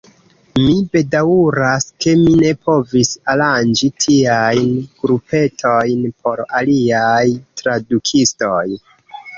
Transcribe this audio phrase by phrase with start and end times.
[0.59, 4.73] Mi bedaŭras, ke mi ne povis aranĝi tiajn
[5.05, 7.25] grupetojn por aliaj
[7.63, 8.63] tradukistoj.